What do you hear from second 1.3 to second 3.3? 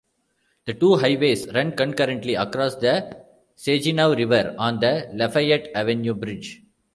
run concurrently across the